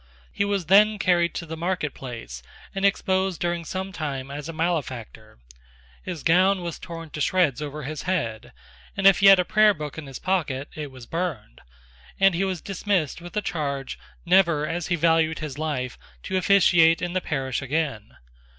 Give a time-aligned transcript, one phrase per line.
[0.31, 2.41] He was then carried to the market place,
[2.73, 5.37] and exposed during some time as a malefactor.
[6.01, 8.51] His gown was torn to shreds over his head:
[8.97, 11.61] if he had a prayer book in his pocket it was burned;
[12.19, 16.99] and he was dismissed with a charge, never, as he valued his life, to officiate
[17.03, 18.17] in the parish again.